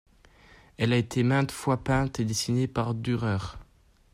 Elle 0.79 0.93
a 0.93 0.97
été 0.97 1.21
maintes 1.21 1.51
fois 1.51 1.77
peinte 1.83 2.19
et 2.19 2.25
dessinée 2.25 2.65
par 2.67 2.95
Dürer. 2.95 3.37